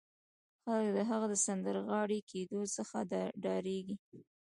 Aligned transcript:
خلک 0.63 0.87
د 0.97 0.99
هغه 1.09 1.25
د 1.29 1.35
سندرغاړي 1.45 2.19
کېدو 2.31 2.61
څخه 2.75 2.97
ډارېدل 3.43 3.97